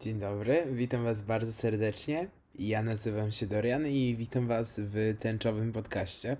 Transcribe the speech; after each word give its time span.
Dzień 0.00 0.18
dobry, 0.18 0.66
witam 0.72 1.04
Was 1.04 1.22
bardzo 1.22 1.52
serdecznie. 1.52 2.28
Ja 2.58 2.82
nazywam 2.82 3.32
się 3.32 3.46
Dorian 3.46 3.86
i 3.86 4.16
witam 4.18 4.46
Was 4.46 4.80
w 4.80 5.16
tęczowym 5.20 5.72
podcaście. 5.72 6.36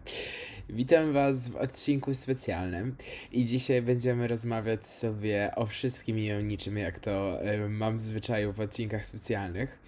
Witam 0.68 1.12
Was 1.12 1.48
w 1.48 1.56
odcinku 1.56 2.14
specjalnym 2.14 2.96
i 3.32 3.45
dzisiaj 3.45 3.82
będziemy 3.82 4.29
rozmawiać 4.29 4.87
sobie 4.87 5.50
o 5.56 5.66
wszystkim 5.66 6.19
i 6.19 6.32
o 6.32 6.40
niczym, 6.40 6.77
jak 6.79 6.98
to 6.98 7.45
y, 7.53 7.69
mam 7.69 7.98
w 7.98 8.03
zwyczaju 8.03 8.53
w 8.53 8.61
odcinkach 8.61 9.06
specjalnych. 9.06 9.79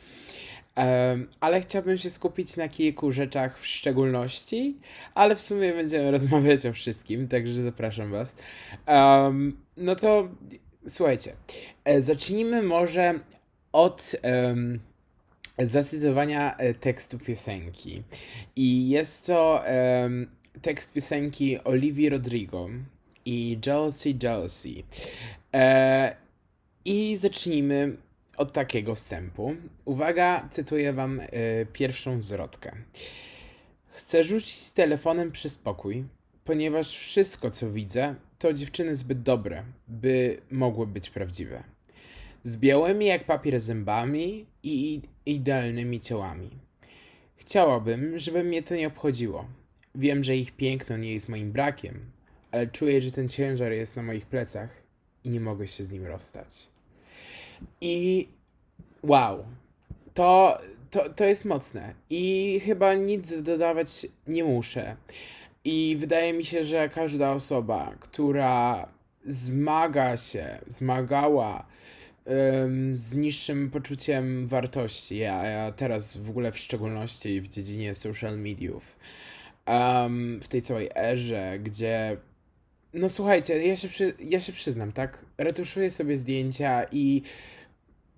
Um, 0.77 1.29
ale 1.41 1.61
chciałbym 1.61 1.99
się 1.99 2.11
skupić 2.11 2.57
na 2.57 2.69
kilku 2.69 3.13
rzeczach 3.13 3.59
w 3.59 3.67
szczególności, 3.67 4.77
ale 5.15 5.37
w 5.37 5.41
sumie 5.41 5.73
będziemy 5.73 6.11
rozmawiać 6.19 6.67
o 6.67 6.73
wszystkim, 6.73 7.29
także 7.29 7.63
zapraszam 7.63 8.11
Was. 8.11 8.37
No 9.77 9.97
to 9.97 10.29
słuchajcie, 10.87 11.33
e, 11.85 12.03
zacznijmy 12.03 12.63
może 12.63 13.21
od 13.73 14.17
um, 14.23 14.81
zacytowania 15.59 16.57
e, 16.57 16.75
tekstu 16.75 17.19
piosenki. 17.19 18.03
I 18.57 18.89
jest 18.89 19.27
to 19.27 19.65
um, 20.03 20.27
tekst 20.63 20.93
piosenki 20.93 21.65
Olivia 21.65 22.11
Rodrigo 22.11 22.69
i 23.25 23.59
Jealousy, 23.67 24.15
Jealousy. 24.23 24.83
E, 25.55 26.17
I 26.85 27.17
zacznijmy 27.17 27.97
od 28.37 28.53
takiego 28.53 28.95
wstępu. 28.95 29.55
Uwaga, 29.85 30.49
cytuję 30.51 30.93
wam 30.93 31.21
e, 31.21 31.27
pierwszą 31.73 32.23
zwrotkę. 32.23 32.73
Chcę 33.89 34.25
rzucić 34.25 34.71
telefonem 34.71 35.33
przy 35.33 35.51
spokój, 35.51 36.05
ponieważ 36.45 36.97
wszystko, 36.97 37.51
co 37.51 37.71
widzę, 37.71 38.15
to 38.39 38.53
dziewczyny 38.53 38.95
zbyt 38.95 39.23
dobre, 39.23 39.65
by 39.89 40.41
mogły 40.51 40.87
być 40.87 41.11
prawdziwe 41.11 41.78
z 42.49 42.57
białymi 42.57 43.07
jak 43.07 43.25
papier 43.25 43.61
zębami 43.61 44.47
i 44.63 45.01
idealnymi 45.27 46.01
ciałami. 46.01 46.51
Chciałabym, 47.37 48.19
żeby 48.19 48.45
mnie 48.45 48.63
to 48.63 48.75
nie 48.75 48.87
obchodziło. 48.87 49.47
Wiem, 49.95 50.25
że 50.25 50.37
ich 50.37 50.53
piękno 50.53 50.97
nie 50.97 51.13
jest 51.13 51.29
moim 51.29 51.53
brakiem, 51.53 52.11
ale 52.51 52.67
czuję, 52.67 53.03
że 53.03 53.13
ten 53.13 53.29
ciężar 53.29 53.73
jest 53.73 53.97
na 53.97 54.03
moich 54.03 54.27
plecach 54.27 54.83
i 55.25 55.31
nie 55.31 55.41
mogę 55.41 55.69
się 55.69 55.85
z 55.85 55.91
nim 55.91 56.07
rozstać. 56.07 56.69
I 57.81 58.29
wow, 59.03 59.45
to, 60.15 60.59
to, 60.91 61.11
to 61.11 61.25
jest 61.25 61.45
mocne. 61.45 61.95
I 62.11 62.61
chyba 62.65 62.95
nic 62.95 63.43
dodawać 63.43 64.07
nie 64.27 64.45
muszę. 64.45 64.97
I 65.65 65.97
wydaje 66.01 66.33
mi 66.33 66.45
się, 66.45 66.65
że 66.65 66.89
każda 66.89 67.33
osoba, 67.33 67.95
która 68.01 68.89
zmaga 69.27 70.17
się, 70.17 70.59
zmagała 70.67 71.67
z 72.93 73.15
niższym 73.15 73.71
poczuciem 73.71 74.47
wartości, 74.47 75.25
a 75.25 75.45
ja 75.45 75.73
teraz 75.73 76.17
w 76.17 76.31
ogóle 76.31 76.53
w 76.53 76.59
szczególności 76.59 77.41
w 77.41 77.49
dziedzinie 77.49 77.95
social 77.95 78.39
mediów, 78.39 78.97
um, 79.67 80.41
w 80.43 80.49
tej 80.49 80.63
całej 80.63 80.91
erze, 80.95 81.59
gdzie 81.59 82.17
no 82.95 83.09
słuchajcie, 83.09 83.67
ja 83.67 83.77
się, 83.77 83.89
przy, 83.89 84.15
ja 84.21 84.41
się 84.41 84.53
przyznam, 84.53 84.93
tak? 84.93 85.25
Retuszuję 85.39 85.91
sobie 85.91 86.17
zdjęcia 86.17 86.85
i 86.93 87.23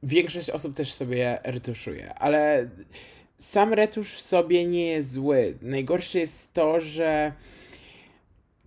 większość 0.03 0.51
osób 0.51 0.75
też 0.75 0.93
sobie 0.93 1.39
retuszuje, 1.45 2.15
ale 2.15 2.69
sam 3.39 3.73
retusz 3.73 4.15
w 4.15 4.21
sobie 4.21 4.67
nie 4.67 4.87
jest 4.87 5.11
zły. 5.11 5.59
Najgorsze 5.63 6.19
jest 6.19 6.53
to, 6.53 6.81
że 6.81 7.33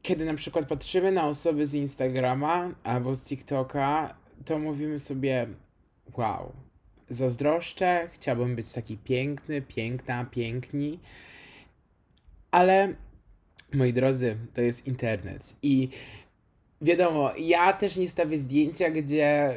kiedy 0.02 0.26
na 0.26 0.34
przykład 0.34 0.68
patrzymy 0.68 1.12
na 1.12 1.28
osoby 1.28 1.66
z 1.66 1.74
Instagrama 1.74 2.72
albo 2.84 3.16
z 3.16 3.26
TikToka, 3.26 4.16
to 4.46 4.60
mówimy 4.60 5.00
sobie, 5.00 5.48
wow, 6.18 6.52
zazdroszczę, 7.10 8.10
chciałbym 8.12 8.56
być 8.56 8.72
taki 8.72 8.98
piękny, 8.98 9.62
piękna, 9.62 10.26
piękni, 10.26 11.00
ale 12.52 12.94
moi 13.74 13.94
drodzy, 13.94 14.38
to 14.54 14.62
jest 14.62 14.88
internet 14.88 15.56
i 15.62 15.90
wiadomo, 16.82 17.32
ja 17.38 17.74
też 17.74 17.98
nie 17.98 18.10
stawię 18.10 18.40
zdjęcia, 18.40 18.90
gdzie 18.90 19.56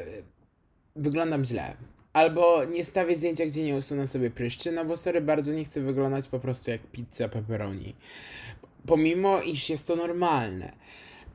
wyglądam 0.97 1.45
źle. 1.45 1.77
Albo 2.13 2.65
nie 2.65 2.85
stawię 2.85 3.17
zdjęcia, 3.17 3.47
gdzie 3.47 3.65
nie 3.65 3.77
usunę 3.77 4.07
sobie 4.07 4.31
pryszczy, 4.31 4.73
no 4.73 4.85
bo 4.85 4.97
sorry, 4.97 5.21
bardzo 5.21 5.53
nie 5.53 5.65
chcę 5.65 5.81
wyglądać 5.81 6.29
po 6.29 6.41
prostu 6.41 6.71
jak 6.71 6.81
pizza 6.81 7.29
pepperoni. 7.29 7.95
Pomimo, 8.87 9.43
iż 9.43 9.71
jest 9.71 9.87
to 9.87 9.97
normalne. 9.97 10.73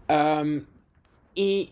Um, 0.09 0.65
I 1.35 1.71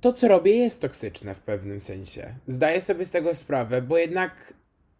to, 0.00 0.12
co 0.12 0.28
robię, 0.28 0.56
jest 0.56 0.82
toksyczne 0.82 1.34
w 1.34 1.40
pewnym 1.40 1.80
sensie. 1.80 2.34
Zdaję 2.46 2.80
sobie 2.80 3.04
z 3.04 3.10
tego 3.10 3.34
sprawę, 3.34 3.82
bo 3.82 3.98
jednak 3.98 4.54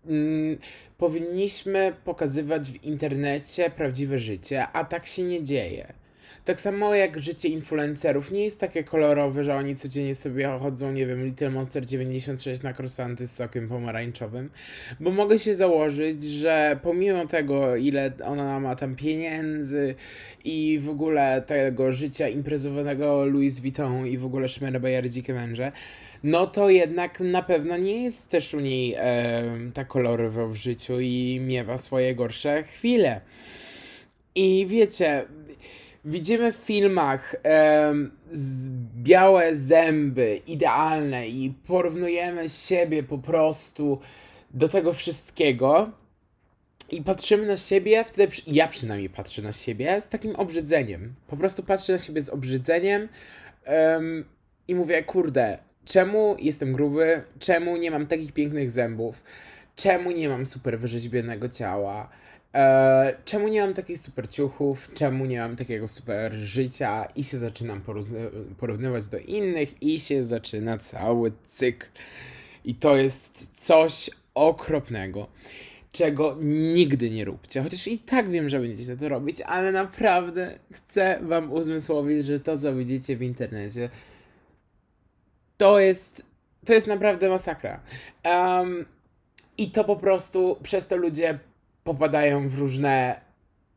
mm, 0.06 0.58
powinniśmy 0.98 1.96
pokazywać 2.04 2.70
w 2.70 2.84
internecie 2.84 3.70
prawdziwe 3.70 4.18
życie, 4.18 4.68
a 4.72 4.84
tak 4.84 5.06
się 5.06 5.22
nie 5.22 5.44
dzieje. 5.44 5.92
Tak 6.48 6.60
samo 6.60 6.94
jak 6.94 7.22
życie 7.22 7.48
influencerów 7.48 8.30
nie 8.30 8.44
jest 8.44 8.60
takie 8.60 8.84
kolorowe, 8.84 9.44
że 9.44 9.54
oni 9.54 9.76
codziennie 9.76 10.14
sobie 10.14 10.58
chodzą, 10.60 10.92
nie 10.92 11.06
wiem, 11.06 11.24
Little 11.24 11.50
Monster 11.50 11.86
96 11.86 12.62
na 12.62 12.72
krosanty 12.72 13.26
z 13.26 13.32
sokiem 13.32 13.68
pomarańczowym, 13.68 14.50
bo 15.00 15.10
mogę 15.10 15.38
się 15.38 15.54
założyć, 15.54 16.24
że 16.24 16.78
pomimo 16.82 17.26
tego, 17.26 17.76
ile 17.76 18.12
ona 18.24 18.60
ma 18.60 18.76
tam 18.76 18.96
pieniędzy 18.96 19.94
i 20.44 20.78
w 20.82 20.88
ogóle 20.88 21.42
tego 21.46 21.92
życia 21.92 22.28
imprezowanego 22.28 23.26
Louis 23.26 23.58
Vuitton 23.58 24.06
i 24.06 24.18
w 24.18 24.24
ogóle 24.24 24.48
szmerbejer 24.48 25.10
dzikie 25.10 25.34
męże, 25.34 25.72
no 26.24 26.46
to 26.46 26.70
jednak 26.70 27.20
na 27.20 27.42
pewno 27.42 27.76
nie 27.76 28.02
jest 28.02 28.30
też 28.30 28.54
u 28.54 28.60
niej 28.60 28.94
e, 28.98 29.42
tak 29.74 29.86
kolorowo 29.88 30.48
w 30.48 30.56
życiu 30.56 31.00
i 31.00 31.40
miewa 31.42 31.78
swoje 31.78 32.14
gorsze 32.14 32.62
chwile. 32.62 33.20
I 34.34 34.66
wiecie, 34.68 35.24
Widzimy 36.08 36.52
w 36.52 36.56
filmach 36.56 37.36
białe 38.96 39.56
zęby, 39.56 40.40
idealne, 40.46 41.28
i 41.28 41.54
porównujemy 41.66 42.48
siebie 42.48 43.02
po 43.02 43.18
prostu 43.18 44.00
do 44.50 44.68
tego 44.68 44.92
wszystkiego. 44.92 45.90
I 46.90 47.02
patrzymy 47.02 47.46
na 47.46 47.56
siebie, 47.56 48.04
wtedy 48.04 48.32
ja 48.46 48.68
przynajmniej 48.68 49.10
patrzę 49.10 49.42
na 49.42 49.52
siebie 49.52 50.00
z 50.00 50.08
takim 50.08 50.36
obrzydzeniem. 50.36 51.14
Po 51.26 51.36
prostu 51.36 51.62
patrzę 51.62 51.92
na 51.92 51.98
siebie 51.98 52.22
z 52.22 52.30
obrzydzeniem 52.30 53.08
i 54.68 54.74
mówię, 54.74 55.02
kurde, 55.02 55.58
czemu 55.84 56.36
jestem 56.38 56.72
gruby? 56.72 57.22
Czemu 57.38 57.76
nie 57.76 57.90
mam 57.90 58.06
takich 58.06 58.32
pięknych 58.32 58.70
zębów? 58.70 59.22
Czemu 59.76 60.10
nie 60.10 60.28
mam 60.28 60.46
super 60.46 60.78
wyrzeźbionego 60.78 61.48
ciała? 61.48 62.08
E, 62.54 63.16
czemu 63.24 63.48
nie 63.48 63.60
mam 63.60 63.74
takich 63.74 63.98
super 63.98 64.30
ciuchów, 64.30 64.90
czemu 64.94 65.24
nie 65.26 65.38
mam 65.38 65.56
takiego 65.56 65.88
super 65.88 66.32
życia 66.34 67.08
i 67.16 67.24
się 67.24 67.38
zaczynam 67.38 67.82
porównywać 68.58 69.08
do 69.08 69.18
innych 69.18 69.82
i 69.82 70.00
się 70.00 70.24
zaczyna 70.24 70.78
cały 70.78 71.32
cykl. 71.44 71.86
I 72.64 72.74
to 72.74 72.96
jest 72.96 73.64
coś 73.66 74.10
okropnego, 74.34 75.26
czego 75.92 76.36
nigdy 76.40 77.10
nie 77.10 77.24
róbcie. 77.24 77.62
Chociaż 77.62 77.88
i 77.88 77.98
tak 77.98 78.30
wiem, 78.30 78.48
że 78.48 78.60
będziecie 78.60 78.96
to 78.96 79.08
robić, 79.08 79.40
ale 79.40 79.72
naprawdę 79.72 80.58
chcę 80.72 81.18
wam 81.22 81.52
uzmysłowić, 81.52 82.26
że 82.26 82.40
to, 82.40 82.58
co 82.58 82.74
widzicie 82.74 83.16
w 83.16 83.22
internecie, 83.22 83.90
to 85.56 85.78
jest, 85.80 86.26
to 86.66 86.74
jest 86.74 86.86
naprawdę 86.86 87.28
masakra. 87.28 87.80
Um, 88.24 88.84
I 89.58 89.70
to 89.70 89.84
po 89.84 89.96
prostu 89.96 90.56
przez 90.62 90.86
to 90.86 90.96
ludzie 90.96 91.38
popadają 91.88 92.48
w 92.48 92.58
różne, 92.58 93.20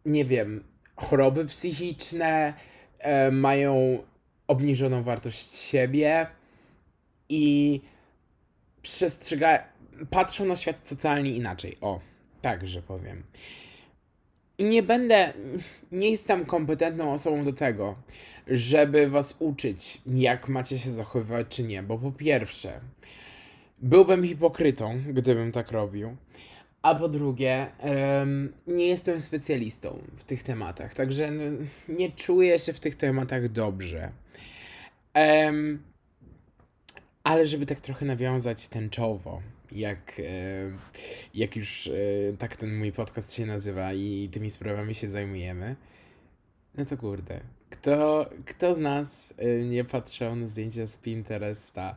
nie 0.05 0.25
wiem, 0.25 0.63
choroby 0.95 1.45
psychiczne, 1.45 2.53
e, 2.99 3.31
mają 3.31 4.03
obniżoną 4.47 5.03
wartość 5.03 5.53
siebie 5.55 6.27
i 7.29 7.81
przestrzegają, 8.81 9.59
patrzą 10.09 10.45
na 10.45 10.55
świat 10.55 10.89
totalnie 10.89 11.31
inaczej. 11.31 11.77
O, 11.81 11.99
tak, 12.41 12.67
że 12.67 12.81
powiem. 12.81 13.23
I 14.57 14.63
nie 14.63 14.83
będę, 14.83 15.33
nie 15.91 16.09
jestem 16.09 16.45
kompetentną 16.45 17.13
osobą 17.13 17.45
do 17.45 17.53
tego, 17.53 17.95
żeby 18.47 19.09
was 19.09 19.35
uczyć, 19.39 20.01
jak 20.05 20.47
macie 20.47 20.79
się 20.79 20.91
zachowywać, 20.91 21.47
czy 21.49 21.63
nie, 21.63 21.83
bo 21.83 21.97
po 21.97 22.11
pierwsze, 22.11 22.79
byłbym 23.79 24.23
hipokrytą, 24.23 25.01
gdybym 25.07 25.51
tak 25.51 25.71
robił. 25.71 26.15
A 26.81 26.95
po 26.95 27.09
drugie, 27.09 27.67
nie 28.67 28.87
jestem 28.87 29.21
specjalistą 29.21 30.01
w 30.15 30.23
tych 30.23 30.43
tematach, 30.43 30.93
także 30.93 31.29
nie 31.89 32.11
czuję 32.11 32.59
się 32.59 32.73
w 32.73 32.79
tych 32.79 32.95
tematach 32.95 33.49
dobrze. 33.49 34.11
Ale 37.23 37.47
żeby 37.47 37.65
tak 37.65 37.81
trochę 37.81 38.05
nawiązać 38.05 38.67
tęczowo, 38.67 39.41
jak, 39.71 40.19
e, 40.19 40.23
jak 41.33 41.55
już 41.55 41.87
e, 41.87 41.91
tak 42.37 42.55
ten 42.55 42.77
mój 42.77 42.91
podcast 42.91 43.33
się 43.33 43.45
nazywa 43.45 43.93
i 43.93 44.29
tymi 44.31 44.49
sprawami 44.49 44.95
się 44.95 45.09
zajmujemy, 45.09 45.75
no 46.77 46.85
to 46.85 46.97
kurde, 46.97 47.39
kto, 47.69 48.29
kto 48.45 48.73
z 48.73 48.79
nas 48.79 49.33
e, 49.37 49.63
nie 49.65 49.83
patrzył 49.83 50.35
na 50.35 50.47
zdjęcia 50.47 50.87
z 50.87 50.97
Pinteresta? 50.97 51.95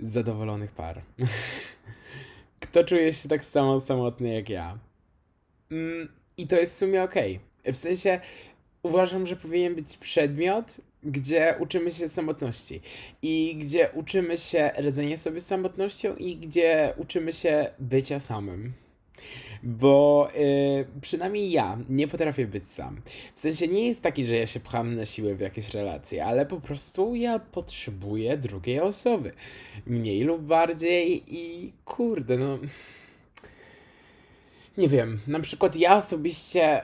zadowolonych 0.00 0.72
par. 0.72 1.02
Kto 2.72 2.84
czuje 2.84 3.12
się 3.12 3.28
tak 3.28 3.44
samo 3.44 3.80
samotny 3.80 4.34
jak 4.34 4.48
ja? 4.48 4.78
Mm, 5.70 6.08
I 6.36 6.46
to 6.46 6.56
jest 6.56 6.74
w 6.74 6.78
sumie 6.78 7.02
okej. 7.02 7.40
Okay. 7.60 7.72
W 7.72 7.76
sensie 7.76 8.20
uważam, 8.82 9.26
że 9.26 9.36
powinien 9.36 9.74
być 9.74 9.96
przedmiot, 9.96 10.80
gdzie 11.02 11.54
uczymy 11.60 11.90
się 11.90 12.08
samotności 12.08 12.80
i 13.22 13.56
gdzie 13.56 13.90
uczymy 13.94 14.36
się 14.36 14.70
radzenia 14.76 15.16
sobie 15.16 15.40
z 15.40 15.46
samotnością 15.46 16.16
i 16.16 16.36
gdzie 16.36 16.94
uczymy 16.96 17.32
się 17.32 17.70
bycia 17.78 18.20
samym. 18.20 18.72
Bo 19.62 20.28
yy, 20.34 21.00
przynajmniej 21.00 21.50
ja 21.50 21.78
nie 21.88 22.08
potrafię 22.08 22.46
być 22.46 22.68
sam. 22.68 23.00
W 23.34 23.40
sensie 23.40 23.68
nie 23.68 23.86
jest 23.86 24.02
taki, 24.02 24.26
że 24.26 24.36
ja 24.36 24.46
się 24.46 24.60
pcham 24.60 24.94
na 24.94 25.06
siłę 25.06 25.34
w 25.34 25.40
jakieś 25.40 25.74
relacje, 25.74 26.24
ale 26.24 26.46
po 26.46 26.60
prostu 26.60 27.14
ja 27.14 27.38
potrzebuję 27.38 28.36
drugiej 28.36 28.80
osoby. 28.80 29.32
Mniej 29.86 30.22
lub 30.22 30.42
bardziej 30.42 31.22
i 31.26 31.72
kurde, 31.84 32.38
no. 32.38 32.58
Nie 34.78 34.88
wiem, 34.88 35.20
na 35.26 35.40
przykład 35.40 35.76
ja 35.76 35.96
osobiście 35.96 36.82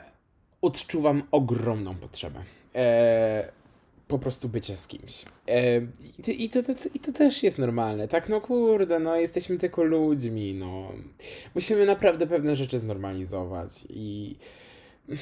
odczuwam 0.63 1.23
ogromną 1.31 1.95
potrzebę. 1.95 2.45
E, 2.75 3.53
po 4.09 4.19
prostu 4.19 4.49
bycia 4.49 4.77
z 4.77 4.87
kimś. 4.87 5.25
E, 5.49 5.81
i, 6.29 6.49
to, 6.49 6.63
to, 6.63 6.75
to, 6.75 6.89
I 6.95 6.99
to 6.99 7.13
też 7.13 7.43
jest 7.43 7.59
normalne, 7.59 8.09
tak? 8.09 8.29
No 8.29 8.41
kurde, 8.41 8.99
no 8.99 9.17
jesteśmy 9.17 9.59
tylko 9.59 9.83
ludźmi, 9.83 10.55
no. 10.55 10.93
Musimy 11.55 11.87
naprawdę 11.87 12.27
pewne 12.27 12.57
rzeczy 12.57 12.79
znormalizować 12.79 13.85
i 13.89 14.37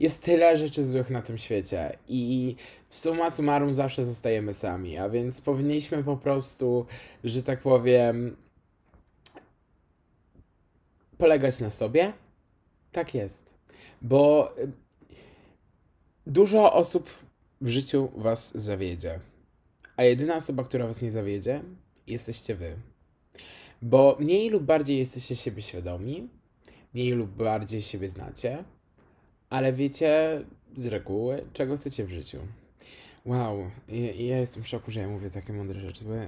jest 0.00 0.24
tyle 0.24 0.56
rzeczy 0.56 0.84
złych 0.84 1.10
na 1.10 1.22
tym 1.22 1.38
świecie 1.38 1.98
i 2.08 2.56
w 2.88 2.98
summa 2.98 3.30
summarum 3.30 3.74
zawsze 3.74 4.04
zostajemy 4.04 4.54
sami, 4.54 4.98
a 4.98 5.08
więc 5.08 5.40
powinniśmy 5.40 6.04
po 6.04 6.16
prostu, 6.16 6.86
że 7.24 7.42
tak 7.42 7.60
powiem, 7.60 8.36
polegać 11.18 11.60
na 11.60 11.70
sobie. 11.70 12.12
Tak 12.92 13.14
jest. 13.14 13.54
Bo 14.02 14.54
dużo 16.26 16.72
osób 16.72 17.10
w 17.62 17.68
życiu 17.68 18.08
was 18.16 18.54
zawiedzie. 18.54 19.20
A 19.96 20.04
jedyna 20.04 20.36
osoba, 20.36 20.64
która 20.64 20.86
was 20.86 21.02
nie 21.02 21.12
zawiedzie, 21.12 21.62
jesteście 22.06 22.54
wy. 22.54 22.76
Bo 23.82 24.16
mniej 24.20 24.50
lub 24.50 24.62
bardziej 24.62 24.98
jesteście 24.98 25.36
siebie 25.36 25.62
świadomi, 25.62 26.28
mniej 26.94 27.12
lub 27.12 27.30
bardziej 27.30 27.82
siebie 27.82 28.08
znacie, 28.08 28.64
ale 29.50 29.72
wiecie 29.72 30.42
z 30.74 30.86
reguły, 30.86 31.44
czego 31.52 31.76
chcecie 31.76 32.04
w 32.04 32.10
życiu. 32.10 32.38
Wow, 33.24 33.70
ja, 33.88 34.12
ja, 34.12 34.38
jestem 34.38 34.62
w 34.62 34.68
szoku, 34.68 34.90
że 34.90 35.00
ja 35.00 35.08
mówię 35.08 35.30
takie 35.30 35.52
mądre 35.52 35.80
rzeczy, 35.80 36.04
bo 36.04 36.14
ja, 36.14 36.26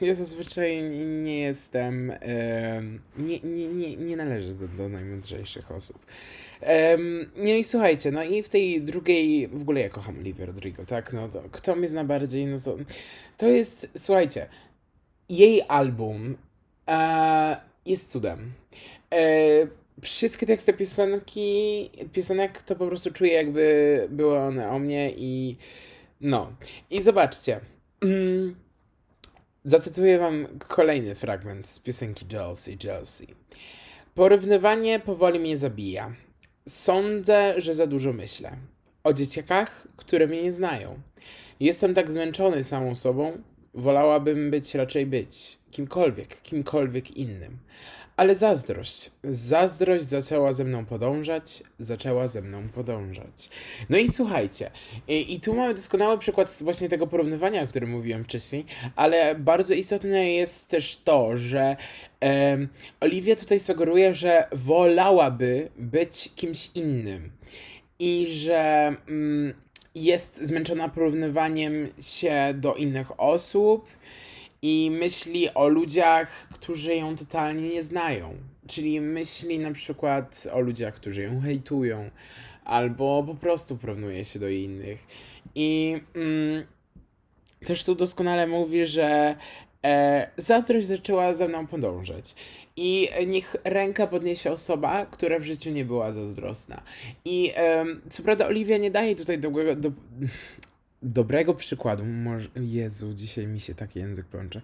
ja 0.00 0.14
zazwyczaj 0.14 0.82
nie 1.22 1.38
jestem, 1.38 2.12
um, 2.74 3.00
nie, 3.18 3.40
nie, 3.40 3.68
nie, 3.68 3.96
nie 3.96 4.16
należę 4.16 4.54
do, 4.54 4.68
do 4.68 4.88
najmądrzejszych 4.88 5.70
osób. 5.70 6.06
Um, 6.60 7.30
no 7.36 7.48
i 7.48 7.64
słuchajcie, 7.64 8.10
no 8.10 8.22
i 8.22 8.42
w 8.42 8.48
tej 8.48 8.82
drugiej, 8.82 9.48
w 9.48 9.62
ogóle 9.62 9.80
ja 9.80 9.88
kocham 9.88 10.18
Olivia 10.18 10.46
Rodrigo, 10.46 10.86
tak, 10.86 11.12
no 11.12 11.28
to 11.28 11.42
kto 11.52 11.76
mnie 11.76 11.88
zna 11.88 12.04
bardziej, 12.04 12.46
no 12.46 12.60
to, 12.60 12.76
to 13.36 13.46
jest, 13.46 13.92
słuchajcie, 13.96 14.46
jej 15.28 15.62
album 15.68 16.36
e, 16.88 17.56
jest 17.86 18.10
cudem. 18.10 18.52
E, 19.10 19.81
wszystkie 20.00 20.46
teksty 20.46 20.72
piosenki, 20.72 21.90
piosenek 22.12 22.62
to 22.62 22.76
po 22.76 22.86
prostu 22.86 23.12
czuję 23.12 23.32
jakby 23.32 24.06
były 24.10 24.38
one 24.38 24.70
o 24.70 24.78
mnie 24.78 25.12
i 25.16 25.56
no. 26.20 26.52
I 26.90 27.02
zobaczcie. 27.02 27.60
Mm, 28.00 28.56
zacytuję 29.64 30.18
wam 30.18 30.46
kolejny 30.58 31.14
fragment 31.14 31.66
z 31.66 31.78
piosenki 31.78 32.26
Jealousy, 32.32 32.76
Jealousy. 32.84 33.26
Porównywanie 34.14 35.00
powoli 35.00 35.38
mnie 35.38 35.58
zabija. 35.58 36.14
Sądzę, 36.68 37.54
że 37.60 37.74
za 37.74 37.86
dużo 37.86 38.12
myślę. 38.12 38.56
O 39.04 39.12
dzieciakach, 39.12 39.88
które 39.96 40.26
mnie 40.26 40.42
nie 40.42 40.52
znają. 40.52 41.00
Jestem 41.60 41.94
tak 41.94 42.12
zmęczony 42.12 42.64
samą 42.64 42.94
sobą, 42.94 43.42
wolałabym 43.74 44.50
być 44.50 44.74
raczej 44.74 45.06
być 45.06 45.58
kimkolwiek, 45.70 46.42
kimkolwiek 46.42 47.10
innym. 47.16 47.58
Ale 48.16 48.34
zazdrość. 48.34 49.10
Zazdrość 49.24 50.04
zaczęła 50.04 50.52
ze 50.52 50.64
mną 50.64 50.84
podążać, 50.84 51.62
zaczęła 51.78 52.28
ze 52.28 52.42
mną 52.42 52.68
podążać. 52.68 53.50
No 53.90 53.98
i 53.98 54.08
słuchajcie, 54.08 54.70
i, 55.08 55.34
i 55.34 55.40
tu 55.40 55.54
mamy 55.54 55.74
doskonały 55.74 56.18
przykład 56.18 56.58
właśnie 56.60 56.88
tego 56.88 57.06
porównywania, 57.06 57.62
o 57.62 57.66
którym 57.66 57.90
mówiłem 57.90 58.24
wcześniej, 58.24 58.64
ale 58.96 59.34
bardzo 59.34 59.74
istotne 59.74 60.32
jest 60.32 60.68
też 60.68 60.96
to, 60.96 61.36
że 61.36 61.76
e, 62.24 62.58
Oliwia 63.00 63.36
tutaj 63.36 63.60
sugeruje, 63.60 64.14
że 64.14 64.48
wolałaby 64.52 65.68
być 65.76 66.30
kimś 66.36 66.70
innym 66.74 67.30
i 67.98 68.26
że 68.28 68.94
mm, 69.08 69.54
jest 69.94 70.44
zmęczona 70.44 70.88
porównywaniem 70.88 71.88
się 72.00 72.54
do 72.54 72.74
innych 72.74 73.20
osób 73.20 73.86
i 74.62 74.90
myśli 74.90 75.54
o 75.54 75.68
ludziach, 75.68 76.48
którzy 76.48 76.96
ją 76.96 77.16
totalnie 77.16 77.68
nie 77.68 77.82
znają. 77.82 78.36
Czyli 78.66 79.00
myśli 79.00 79.58
na 79.58 79.72
przykład 79.72 80.48
o 80.52 80.60
ludziach, 80.60 80.94
którzy 80.94 81.22
ją 81.22 81.40
hejtują, 81.40 82.10
albo 82.64 83.24
po 83.26 83.34
prostu 83.34 83.76
porównuje 83.76 84.24
się 84.24 84.38
do 84.38 84.48
innych. 84.48 85.06
I 85.54 86.00
mm, 86.14 86.66
też 87.64 87.84
tu 87.84 87.94
doskonale 87.94 88.46
mówi, 88.46 88.86
że 88.86 89.36
e, 89.84 90.30
zazdrość 90.36 90.86
zaczęła 90.86 91.34
ze 91.34 91.48
mną 91.48 91.66
podążać. 91.66 92.34
I 92.76 93.08
niech 93.26 93.56
ręka 93.64 94.06
podniesie 94.06 94.52
osoba, 94.52 95.06
która 95.06 95.38
w 95.38 95.42
życiu 95.42 95.70
nie 95.70 95.84
była 95.84 96.12
zazdrosna. 96.12 96.82
I 97.24 97.52
e, 97.56 97.84
co 98.10 98.22
prawda 98.22 98.46
Oliwia 98.46 98.76
nie 98.76 98.90
daje 98.90 99.16
tutaj 99.16 99.38
do, 99.38 99.50
do, 99.76 99.92
dobrego 101.02 101.54
przykładu, 101.54 102.04
może, 102.04 102.48
Jezu, 102.56 103.14
dzisiaj 103.14 103.46
mi 103.46 103.60
się 103.60 103.74
taki 103.74 103.98
język 103.98 104.26
plącze, 104.26 104.60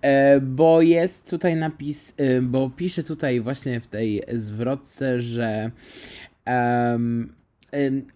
e, 0.00 0.40
bo 0.40 0.82
jest 0.82 1.30
tutaj 1.30 1.56
napis, 1.56 2.14
e, 2.16 2.42
bo 2.42 2.70
pisze 2.70 3.02
tutaj 3.02 3.40
właśnie 3.40 3.80
w 3.80 3.86
tej 3.86 4.22
zwrotce, 4.32 5.22
że 5.22 5.70
e, 6.46 6.98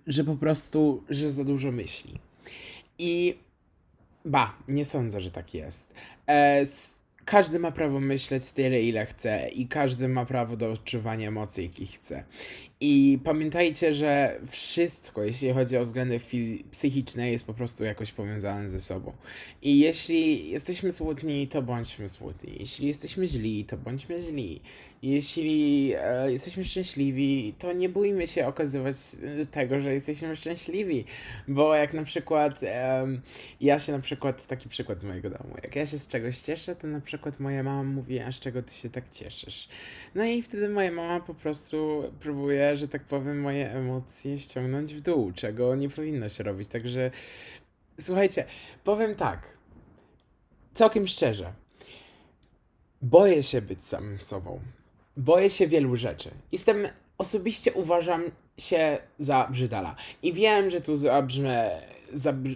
że 0.07 0.25
po 0.25 0.37
prostu, 0.37 1.05
że 1.11 1.31
za 1.31 1.45
dużo 1.45 1.73
myśli. 1.73 2.19
I 2.99 3.39
ba, 4.25 4.57
nie 4.69 4.85
sądzę, 4.85 5.21
że 5.21 5.31
tak 5.31 5.55
jest. 5.55 5.95
E, 6.29 6.65
każdy 7.25 7.59
ma 7.59 7.71
prawo 7.71 8.01
myśleć 8.01 8.53
tyle, 8.53 8.83
ile 8.83 9.07
chce, 9.07 9.49
i 9.49 9.69
każdy 9.69 10.09
ma 10.09 10.27
prawo 10.27 10.57
do 10.57 10.73
odczuwania 10.73 11.29
emocji, 11.29 11.65
jakich 11.65 11.91
chce. 11.91 12.25
I 12.85 13.19
pamiętajcie, 13.25 13.93
że 13.93 14.41
wszystko, 14.51 15.23
jeśli 15.23 15.53
chodzi 15.53 15.77
o 15.77 15.85
względy 15.85 16.21
psychiczne, 16.71 17.31
jest 17.31 17.47
po 17.47 17.55
prostu 17.55 17.85
jakoś 17.85 18.13
powiązane 18.13 18.71
ze 18.71 18.81
sobą. 18.81 19.13
I 19.63 19.79
jeśli 19.79 20.51
jesteśmy 20.51 20.93
smutni, 20.93 21.49
to 21.49 21.63
bądźmy 21.63 22.09
smutni. 22.09 22.53
Jeśli 22.61 22.87
jesteśmy 22.87 23.27
źli, 23.27 23.65
to 23.65 23.77
bądźmy 23.77 24.19
źli. 24.19 24.61
Jeśli 25.03 25.93
e, 25.99 26.33
jesteśmy 26.33 26.65
szczęśliwi, 26.65 27.55
to 27.59 27.73
nie 27.73 27.89
bójmy 27.89 28.27
się 28.27 28.47
okazywać 28.47 28.97
tego, 29.51 29.81
że 29.81 29.95
jesteśmy 29.95 30.37
szczęśliwi. 30.37 31.05
Bo 31.49 31.75
jak 31.75 31.95
na 31.95 32.05
przykład, 32.05 32.63
e, 32.63 33.07
ja 33.61 33.79
się 33.79 33.93
na 33.93 33.99
przykład, 33.99 34.47
taki 34.47 34.69
przykład 34.69 35.01
z 35.01 35.05
mojego 35.05 35.31
domu, 35.31 35.55
jak 35.63 35.77
ja 35.77 35.87
się 35.87 35.99
z 35.99 36.09
czegoś 36.09 36.39
cieszę, 36.39 36.77
to 36.77 36.87
na 36.87 37.01
przykład 37.01 37.41
moja 37.41 37.63
mama 37.63 37.83
mówi, 37.83 38.21
a 38.21 38.33
z 38.33 38.41
czego 38.41 38.63
ty 38.63 38.75
się 38.75 38.91
tak 38.91 39.09
cieszysz? 39.09 39.69
No 40.15 40.25
i 40.25 40.43
wtedy 40.43 40.69
moja 40.69 40.93
mama 40.93 41.21
po 41.21 41.35
prostu 41.35 42.03
próbuje 42.21 42.72
że 42.77 42.89
tak 42.89 43.05
powiem, 43.05 43.41
moje 43.41 43.71
emocje 43.73 44.39
ściągnąć 44.39 44.95
w 44.95 45.01
dół, 45.01 45.33
czego 45.33 45.77
nie 45.77 45.89
powinno 45.89 46.29
się 46.29 46.45
robić. 46.45 46.69
Także 46.69 47.11
słuchajcie, 48.01 48.45
powiem 48.85 49.15
tak, 49.15 49.57
całkiem 50.75 51.09
szczerze, 51.09 51.53
boję 53.03 53.43
się 53.43 53.63
być 53.63 53.85
samym 53.85 54.21
sobą. 54.21 54.61
Boję 55.17 55.51
się 55.51 55.67
wielu 55.67 55.97
rzeczy. 55.97 56.31
Jestem, 56.53 56.89
osobiście 57.19 57.73
uważam 57.73 58.25
się 58.59 58.99
za 59.19 59.49
brzydala. 59.51 59.97
I 60.23 60.33
wiem, 60.33 60.71
że 60.71 60.81
tu 60.81 60.97
zabrzmę 60.97 61.83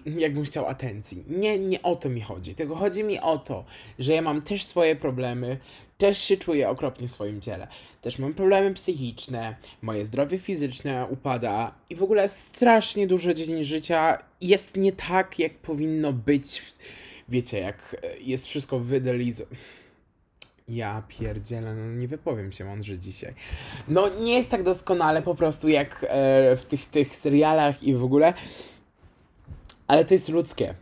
jakbym 0.05 0.45
chciał 0.45 0.67
atencji. 0.67 1.25
Nie, 1.29 1.59
nie 1.59 1.83
o 1.83 1.97
to 1.97 2.09
mi 2.09 2.21
chodzi. 2.21 2.55
Tylko 2.55 2.75
chodzi 2.75 3.05
mi 3.05 3.21
o 3.21 3.39
to, 3.39 3.65
że 3.99 4.13
ja 4.13 4.23
mam 4.23 4.43
też 4.43 4.65
swoje 4.65 4.97
problemy, 4.97 5.59
też 5.99 6.19
się 6.19 6.37
czuję 6.37 6.69
okropnie 6.69 7.09
w 7.09 7.11
swoim 7.11 7.41
ciele. 7.41 7.69
Też 8.03 8.19
mam 8.19 8.35
problemy 8.35 8.75
psychiczne, 8.75 9.57
moje 9.83 10.05
zdrowie 10.05 10.39
fizyczne 10.39 11.07
upada 11.11 11.75
i 11.91 11.97
w 11.97 12.03
ogóle 12.03 12.29
strasznie 12.29 13.07
dużo 13.07 13.35
dzień 13.35 13.65
życia 13.65 14.19
jest 14.41 14.77
nie 14.77 14.93
tak, 14.93 15.39
jak 15.39 15.55
powinno 15.55 16.13
być. 16.13 16.63
Wiecie, 17.29 17.59
jak 17.59 17.97
jest 18.21 18.47
wszystko 18.47 18.79
wydelizowane. 18.79 19.57
Ja 20.69 21.03
pierdzielę, 21.09 21.75
no 21.75 21.93
nie 21.93 22.09
wypowiem 22.09 22.53
się 22.53 22.65
mądrze 22.65 22.99
dzisiaj. 22.99 23.35
No 23.89 24.09
nie 24.09 24.37
jest 24.39 24.51
tak 24.51 24.63
doskonale 24.63 25.23
po 25.23 25.35
prostu 25.35 25.69
jak 25.69 26.07
e, 26.09 26.57
w 26.57 26.65
tych, 26.65 26.85
tych 26.85 27.17
serialach 27.17 27.83
i 27.83 27.95
w 27.95 28.05
ogóle, 28.05 28.35
ale 29.87 30.05
to 30.05 30.15
jest 30.15 30.29
ludzkie. 30.29 30.75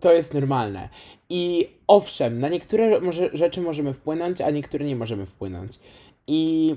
To 0.00 0.12
jest 0.12 0.34
normalne. 0.34 0.88
I 1.28 1.68
owszem, 1.86 2.38
na 2.38 2.48
niektóre 2.48 3.00
może, 3.00 3.30
rzeczy 3.32 3.60
możemy 3.60 3.92
wpłynąć, 3.92 4.40
a 4.40 4.50
niektóre 4.50 4.84
nie 4.84 4.96
możemy 4.96 5.26
wpłynąć. 5.26 5.78
I 6.26 6.74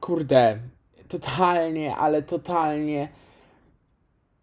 kurde, 0.00 0.58
totalnie, 1.08 1.96
ale 1.96 2.22
totalnie 2.22 3.08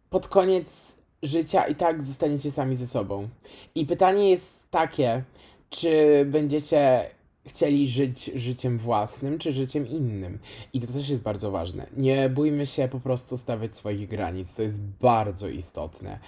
pod 0.10 0.28
koniec 0.28 0.96
życia 1.24 1.68
i 1.68 1.76
tak 1.76 2.04
zostaniecie 2.04 2.52
sami 2.52 2.76
ze 2.76 2.88
sobą. 2.88 3.30
I 3.76 3.86
pytanie 3.86 4.30
jest 4.30 4.70
takie, 4.70 5.24
czy 5.70 6.26
będziecie 6.26 7.10
chcieli 7.48 7.88
żyć 7.88 8.32
życiem 8.36 8.78
własnym, 8.78 9.40
czy 9.40 9.52
życiem 9.52 9.88
innym. 9.88 10.40
I 10.74 10.82
to 10.82 10.94
też 10.94 11.10
jest 11.10 11.22
bardzo 11.22 11.52
ważne. 11.52 11.88
Nie 11.98 12.30
bójmy 12.30 12.66
się 12.66 12.88
po 12.88 13.00
prostu 13.00 13.38
stawiać 13.38 13.76
swoich 13.76 14.10
granic. 14.10 14.56
To 14.56 14.62
jest 14.62 14.84
bardzo 14.86 15.48
istotne. 15.48 16.20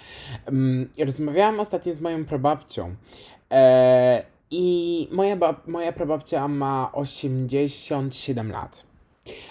Um, 0.46 0.90
rozmawiałam 0.98 1.60
ostatnio 1.60 1.94
z 1.94 2.00
moją 2.00 2.24
prababcią. 2.24 2.94
E, 3.50 4.24
I 4.50 5.08
moja, 5.12 5.36
moja 5.66 5.92
prababcia 5.92 6.48
ma 6.48 6.90
87 6.92 8.50
lat. 8.50 8.87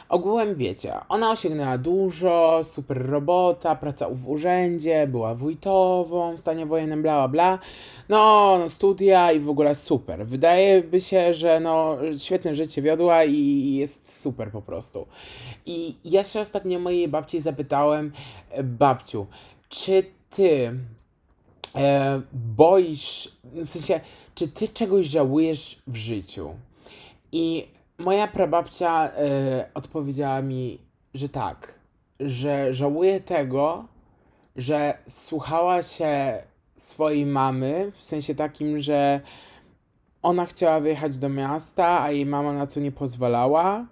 Ogółem 0.09 0.55
wiecie, 0.55 0.93
ona 1.09 1.31
osiągnęła 1.31 1.77
dużo, 1.77 2.59
super 2.63 3.09
robota, 3.09 3.75
praca 3.75 4.09
w 4.09 4.29
urzędzie, 4.29 5.07
była 5.07 5.35
wójtową 5.35 6.35
w 6.35 6.39
stanie 6.39 6.65
wojennym, 6.65 7.01
bla 7.01 7.13
bla 7.13 7.27
bla. 7.27 7.59
No, 8.09 8.55
no, 8.59 8.69
studia 8.69 9.31
i 9.31 9.39
w 9.39 9.49
ogóle 9.49 9.75
super. 9.75 10.27
Wydaje 10.27 10.83
by 10.83 11.01
się, 11.01 11.33
że 11.33 11.59
no, 11.59 11.97
świetne 12.17 12.55
życie 12.55 12.81
wiodła 12.81 13.23
i 13.23 13.73
jest 13.73 14.21
super 14.21 14.51
po 14.51 14.61
prostu. 14.61 15.07
I 15.65 15.95
ja 16.05 16.23
się 16.23 16.39
ostatnio 16.39 16.79
mojej 16.79 17.07
babci 17.07 17.39
zapytałem, 17.39 18.11
e, 18.49 18.63
babciu, 18.63 19.27
czy 19.69 20.03
ty 20.29 20.79
e, 21.75 22.21
boisz, 22.33 23.31
w 23.43 23.65
sensie, 23.65 23.99
czy 24.35 24.47
ty 24.47 24.67
czegoś 24.67 25.07
żałujesz 25.07 25.81
w 25.87 25.95
życiu? 25.95 26.49
I 27.31 27.67
moja 27.97 28.27
prababcia 28.27 29.07
y, 29.07 29.73
odpowiedziała 29.73 30.41
mi, 30.41 30.79
że 31.13 31.29
tak, 31.29 31.79
że 32.19 32.73
żałuje 32.73 33.19
tego, 33.19 33.85
że 34.55 34.97
słuchała 35.07 35.83
się 35.83 36.43
swojej 36.75 37.25
mamy, 37.25 37.91
w 37.95 38.03
sensie 38.03 38.35
takim, 38.35 38.79
że 38.79 39.21
ona 40.21 40.45
chciała 40.45 40.79
wyjechać 40.79 41.17
do 41.17 41.29
miasta, 41.29 42.01
a 42.01 42.11
jej 42.11 42.25
mama 42.25 42.53
na 42.53 42.67
to 42.67 42.79
nie 42.79 42.91
pozwalała. 42.91 43.85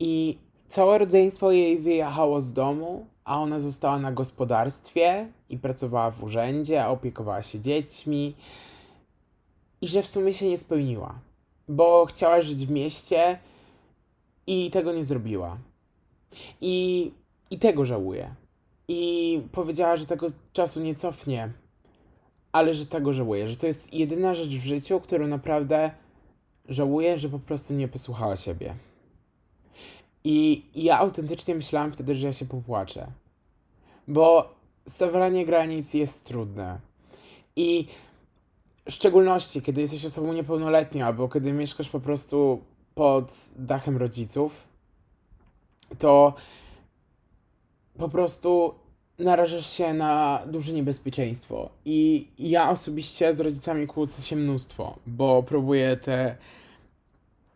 I 0.00 0.38
całe 0.68 0.98
rodzeństwo 0.98 1.50
jej 1.50 1.78
wyjechało 1.78 2.40
z 2.40 2.52
domu, 2.52 3.06
a 3.24 3.40
ona 3.40 3.58
została 3.58 3.98
na 3.98 4.12
gospodarstwie 4.12 5.28
i 5.48 5.58
pracowała 5.58 6.10
w 6.10 6.24
urzędzie, 6.24 6.86
opiekowała 6.86 7.42
się 7.42 7.60
dziećmi. 7.60 8.36
I 9.80 9.88
że 9.88 10.02
w 10.02 10.06
sumie 10.06 10.32
się 10.32 10.48
nie 10.48 10.58
spełniła 10.58 11.25
bo 11.68 12.06
chciała 12.06 12.40
żyć 12.40 12.66
w 12.66 12.70
mieście 12.70 13.38
i 14.46 14.70
tego 14.70 14.92
nie 14.92 15.04
zrobiła. 15.04 15.58
I, 16.60 17.10
i 17.50 17.58
tego 17.58 17.84
żałuje. 17.84 18.34
I 18.88 19.42
powiedziała, 19.52 19.96
że 19.96 20.06
tego 20.06 20.26
czasu 20.52 20.80
nie 20.80 20.94
cofnie, 20.94 21.52
ale 22.52 22.74
że 22.74 22.86
tego 22.86 23.12
żałuje, 23.14 23.48
że 23.48 23.56
to 23.56 23.66
jest 23.66 23.94
jedyna 23.94 24.34
rzecz 24.34 24.48
w 24.48 24.64
życiu, 24.64 25.00
którą 25.00 25.26
naprawdę 25.26 25.90
żałuje, 26.68 27.18
że 27.18 27.28
po 27.28 27.38
prostu 27.38 27.74
nie 27.74 27.88
posłuchała 27.88 28.36
siebie. 28.36 28.74
I 30.24 30.64
ja 30.74 30.98
autentycznie 30.98 31.54
myślałam 31.54 31.92
wtedy, 31.92 32.14
że 32.14 32.26
ja 32.26 32.32
się 32.32 32.44
popłaczę. 32.46 33.06
Bo 34.08 34.54
stawianie 34.88 35.44
granic 35.44 35.94
jest 35.94 36.26
trudne. 36.26 36.78
I 37.56 37.86
w 38.86 38.92
szczególności, 38.92 39.62
kiedy 39.62 39.80
jesteś 39.80 40.04
osobą 40.04 40.32
niepełnoletnią, 40.32 41.06
albo 41.06 41.28
kiedy 41.28 41.52
mieszkasz 41.52 41.88
po 41.88 42.00
prostu 42.00 42.62
pod 42.94 43.50
dachem 43.56 43.96
rodziców, 43.96 44.68
to 45.98 46.34
po 47.98 48.08
prostu 48.08 48.74
narażasz 49.18 49.70
się 49.70 49.94
na 49.94 50.42
duże 50.46 50.72
niebezpieczeństwo. 50.72 51.70
I 51.84 52.28
ja 52.38 52.70
osobiście 52.70 53.32
z 53.34 53.40
rodzicami 53.40 53.86
kłócę 53.86 54.22
się 54.22 54.36
mnóstwo, 54.36 54.98
bo 55.06 55.42
próbuję 55.42 55.96
te 55.96 56.36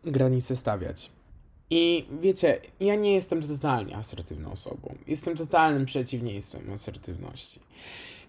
granice 0.05 0.57
stawiać. 0.57 1.11
I 1.71 2.07
wiecie, 2.21 2.61
ja 2.81 2.95
nie 2.95 3.15
jestem 3.15 3.43
totalnie 3.43 3.97
asertywną 3.97 4.53
osobą. 4.53 4.95
Jestem 5.07 5.37
totalnym 5.37 5.87
przeciwieństwem 5.87 6.73
asertywności. 6.73 7.61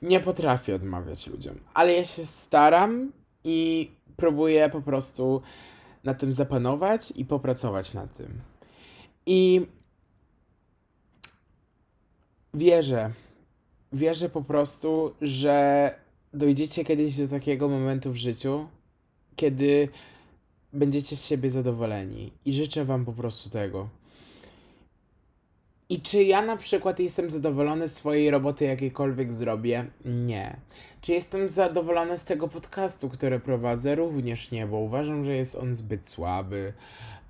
Nie 0.01 0.19
potrafię 0.19 0.75
odmawiać 0.75 1.27
ludziom, 1.27 1.59
ale 1.73 1.93
ja 1.93 2.05
się 2.05 2.25
staram 2.25 3.11
i 3.43 3.91
próbuję 4.17 4.69
po 4.69 4.81
prostu 4.81 5.41
na 6.03 6.13
tym 6.13 6.33
zapanować 6.33 7.13
i 7.15 7.25
popracować 7.25 7.93
nad 7.93 8.13
tym. 8.13 8.41
I 9.25 9.67
wierzę, 12.53 13.13
wierzę 13.93 14.29
po 14.29 14.41
prostu, 14.41 15.13
że 15.21 15.95
dojdziecie 16.33 16.85
kiedyś 16.85 17.17
do 17.17 17.27
takiego 17.27 17.69
momentu 17.69 18.11
w 18.11 18.15
życiu, 18.15 18.67
kiedy 19.35 19.89
będziecie 20.73 21.15
z 21.15 21.25
siebie 21.25 21.49
zadowoleni. 21.49 22.31
I 22.45 22.53
życzę 22.53 22.85
Wam 22.85 23.05
po 23.05 23.13
prostu 23.13 23.49
tego. 23.49 23.89
I 25.91 26.01
czy 26.01 26.23
ja 26.23 26.41
na 26.41 26.57
przykład 26.57 26.99
jestem 26.99 27.29
zadowolony 27.29 27.87
z 27.87 27.95
swojej 27.95 28.31
roboty, 28.31 28.65
jakiejkolwiek 28.65 29.33
zrobię? 29.33 29.85
Nie. 30.05 30.57
Czy 31.01 31.11
jestem 31.11 31.49
zadowolony 31.49 32.17
z 32.17 32.25
tego 32.25 32.47
podcastu, 32.47 33.09
który 33.09 33.39
prowadzę? 33.39 33.95
Również 33.95 34.51
nie, 34.51 34.67
bo 34.67 34.77
uważam, 34.77 35.25
że 35.25 35.35
jest 35.35 35.55
on 35.55 35.73
zbyt 35.73 36.07
słaby. 36.07 36.73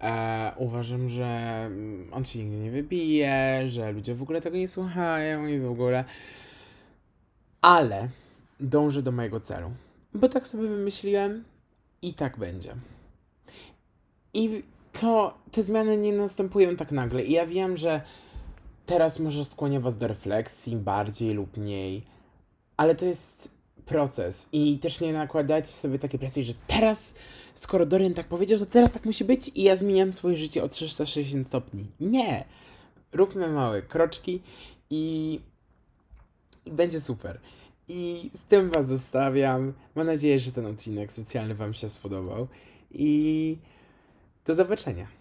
E, 0.02 0.52
uważam, 0.58 1.10
że 1.10 1.70
on 2.12 2.26
się 2.26 2.40
nigdy 2.40 2.58
nie 2.58 2.72
wybije, 2.72 3.64
że 3.68 3.92
ludzie 3.92 4.16
w 4.16 4.22
ogóle 4.22 4.42
tego 4.42 4.58
nie 4.58 4.68
słuchają 4.68 5.48
i 5.48 5.60
w 5.60 5.72
ogóle. 5.72 6.06
Ale 7.62 8.10
dążę 8.60 9.02
do 9.02 9.12
mojego 9.12 9.40
celu. 9.40 9.72
Bo 10.14 10.30
tak 10.30 10.48
sobie 10.48 10.68
wymyśliłem 10.68 11.44
i 12.02 12.14
tak 12.14 12.38
będzie. 12.38 12.76
I 14.34 14.64
to 14.94 15.38
te 15.52 15.64
zmiany 15.64 15.98
nie 15.98 16.14
następują 16.14 16.76
tak 16.76 16.92
nagle. 16.92 17.24
I 17.24 17.32
ja 17.32 17.46
wiem, 17.46 17.78
że 17.78 18.02
teraz 18.92 19.20
może 19.20 19.46
skłania 19.46 19.80
was 19.80 19.98
do 19.98 20.08
refleksji 20.08 20.76
bardziej 20.76 21.34
lub 21.34 21.58
mniej, 21.58 22.04
ale 22.78 22.96
to 22.96 23.06
jest 23.06 23.56
proces 23.86 24.50
i 24.52 24.80
też 24.80 25.02
nie 25.02 25.14
nakładajcie 25.14 25.68
sobie 25.68 26.00
takie 26.00 26.20
presji, 26.20 26.44
że 26.44 26.54
teraz, 26.68 27.16
skoro 27.56 27.86
Dorian 27.86 28.14
tak 28.14 28.28
powiedział, 28.28 28.60
to 28.60 28.66
teraz 28.66 28.92
tak 28.92 29.06
musi 29.06 29.26
być 29.26 29.52
i 29.56 29.64
ja 29.64 29.76
zmieniam 29.76 30.14
swoje 30.14 30.38
życie 30.38 30.64
o 30.64 30.68
360 30.68 31.48
stopni. 31.48 31.86
Nie! 32.00 32.46
Róbmy 33.14 33.48
małe 33.48 33.82
kroczki 33.82 34.42
i, 34.90 35.40
i 36.66 36.72
będzie 36.72 37.02
super. 37.02 37.40
I 37.88 38.32
z 38.34 38.44
tym 38.44 38.70
was 38.70 38.88
zostawiam. 38.88 39.74
Mam 39.96 40.08
nadzieję, 40.08 40.40
że 40.40 40.52
ten 40.52 40.66
odcinek 40.66 41.12
specjalny 41.12 41.56
wam 41.56 41.74
się 41.74 41.90
spodobał 41.90 42.48
i 42.92 43.58
do 44.46 44.56
zobaczenia. 44.56 45.21